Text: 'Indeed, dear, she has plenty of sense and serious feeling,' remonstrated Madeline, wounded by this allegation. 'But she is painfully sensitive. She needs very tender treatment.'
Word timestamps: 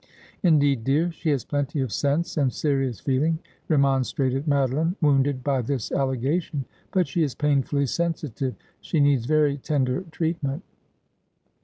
'Indeed, 0.51 0.83
dear, 0.83 1.11
she 1.11 1.29
has 1.29 1.45
plenty 1.45 1.79
of 1.79 1.93
sense 1.93 2.35
and 2.35 2.51
serious 2.51 2.99
feeling,' 2.99 3.37
remonstrated 3.67 4.47
Madeline, 4.47 4.95
wounded 4.99 5.43
by 5.43 5.61
this 5.61 5.91
allegation. 5.91 6.65
'But 6.91 7.07
she 7.07 7.21
is 7.21 7.35
painfully 7.35 7.85
sensitive. 7.85 8.55
She 8.79 8.99
needs 8.99 9.27
very 9.27 9.57
tender 9.57 10.01
treatment.' 10.09 10.63